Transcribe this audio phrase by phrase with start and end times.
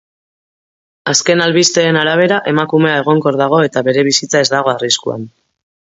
[1.13, 5.33] Azken albisteen arabera, emakumea egonkor dago eta bere bizitza ez dago arriskuan.